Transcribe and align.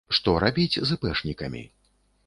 Што 0.17 0.33
рабіць 0.43 0.79
з 0.87 0.97
іпэшнікамі. 0.99 1.65